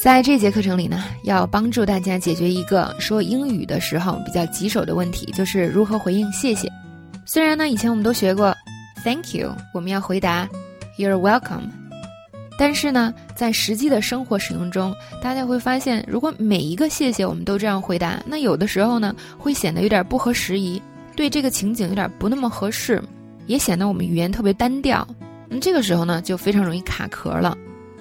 [0.00, 6.70] 在这节课程里呢，要帮助大家解决一个说英语的时候比较棘手的问题，就是如何回应谢谢。
[7.24, 8.56] 虽然呢，以前我们都学过
[9.02, 10.48] “Thank you”，我们要回答
[10.96, 11.62] “You're welcome”，
[12.56, 20.80] 但是呢，在实际的生活使用中，大家会发现，如果每一个谢谢我们都这样回答，那有的时候呢，会显得有点不合时宜，
[21.16, 23.02] 对这个情景有点不那么合适，
[23.46, 25.06] 也显得我们语言特别单调。
[25.48, 27.58] 那这个时候呢，就非常容易卡壳了。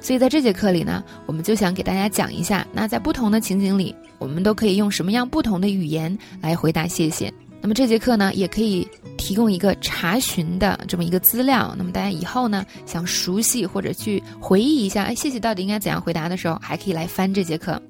[0.00, 7.32] 所以在这节课里呢，我们就想给大家讲一下，那在不同的情景里，我们都可以用什么样不同的语言来回答谢谢。
[7.60, 11.74] 那么这节课呢，也可以提供一个查询的这么一个资料。
[11.76, 17.82] 那么大家以后呢，想熟悉或者去回忆一下，哎，谢谢到底应该怎样回答的时候，还可以来翻这节课。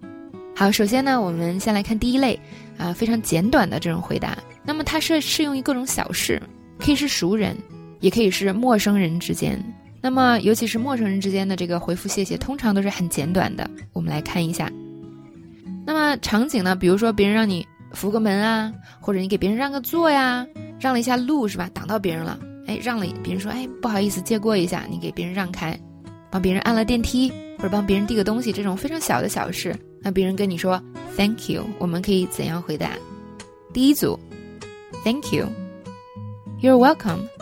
[0.56, 2.40] 好，首先呢，我们先来看第一类，
[2.78, 4.36] 啊，非常简短的这种回答。
[4.64, 6.42] 那么它是适用于各种小事，
[6.78, 7.54] 可以是熟人，
[8.00, 9.62] 也可以是陌生人之间。
[10.00, 13.68] 那么，尤其是陌生人之间的这个回复谢谢，通常都是很简短的。
[13.92, 14.70] 我们来看一下。
[15.84, 16.76] 那么场景呢？
[16.76, 20.46] 比如说别人让你扶个门啊，或者你给别人让个座呀，
[20.78, 21.68] 让了一下路是吧？
[21.74, 25.78] 挡到别人了，哎，让了别人说，哎，不好意思，借过一下，你给别人让开，
[26.30, 30.80] 帮别人按了电梯，或者帮别人递个东西，这种非常小的小事，那别人跟你说
[31.16, 32.90] Thank you，我们可以怎样回答？
[33.72, 34.18] 第一组
[35.02, 37.37] ，Thank you，You're welcome。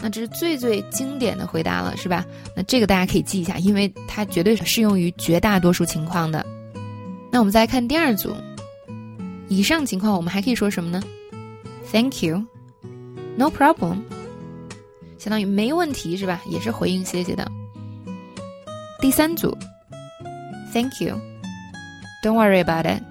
[0.00, 2.24] 那这是最最经典的回答了，是吧？
[2.54, 6.46] 那这个大家可以记一下，因为它绝对是适用于绝大多数情况的。
[7.32, 8.34] 那我们再来看第二组，
[9.48, 11.02] 以上情况我们还可以说什么呢
[11.90, 13.98] ？Thank you，No problem，
[15.18, 16.40] 相当于没问题，是吧？
[16.48, 17.50] 也是回应谢谢的。
[19.00, 19.56] 第三组
[20.72, 23.02] ，Thank you，Don't worry about it，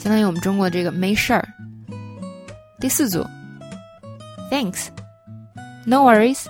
[0.00, 1.48] 相当于我们中国这个没事儿。
[2.80, 3.24] 第四组
[4.50, 4.88] ，Thanks。
[5.86, 6.46] No worries。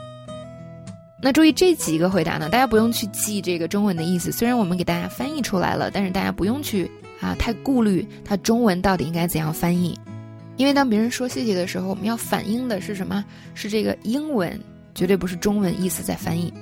[1.20, 4.30] 那注意这几个回答呢，大家不用去记这个中文的意思。
[4.30, 6.90] 虽然我们给大家翻译出来了，但是大家不用去
[7.20, 9.98] 啊太顾虑它中文到底应该怎样翻译。
[10.56, 13.24] 因为当别人说谢谢的时候，我们要反映的是什么？
[13.54, 14.60] 是这个英文，
[14.94, 16.52] 绝对不是中文意思在翻译。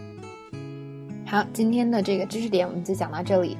[1.26, 3.56] 好，今天的这个知识点我们就讲到这里。